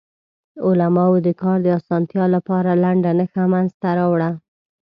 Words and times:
علماوو 0.67 1.23
د 1.27 1.29
کار 1.41 1.57
د 1.63 1.67
اسانتیا 1.79 2.25
لپاره 2.35 2.71
لنډه 2.83 3.11
نښه 3.19 3.43
منځ 3.53 3.69
ته 3.81 3.89
راوړه. 3.99 4.29